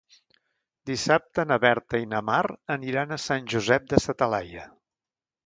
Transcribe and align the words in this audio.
Dissabte 0.89 1.45
na 1.49 1.57
Berta 1.65 2.01
i 2.05 2.09
na 2.15 2.21
Mar 2.31 2.41
aniran 2.77 3.15
a 3.15 3.21
Sant 3.27 3.53
Josep 3.55 3.87
de 3.93 4.03
sa 4.09 4.19
Talaia. 4.25 4.67